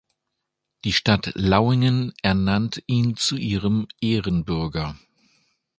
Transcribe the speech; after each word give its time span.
Die 0.83 0.93
Stadt 0.93 1.29
Lauingen 1.35 2.11
ernannt 2.23 2.81
ihn 2.87 3.17
zu 3.17 3.35
ihrem 3.35 3.87
Ehrenbürger. 4.01 4.97